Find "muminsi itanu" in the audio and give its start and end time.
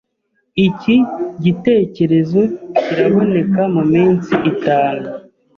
3.75-5.07